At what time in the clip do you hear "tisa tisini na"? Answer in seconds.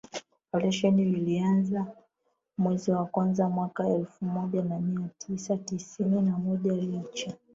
5.17-6.37